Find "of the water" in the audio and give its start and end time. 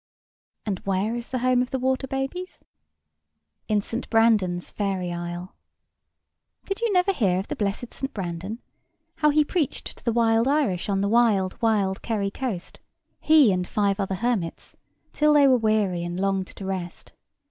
1.61-2.07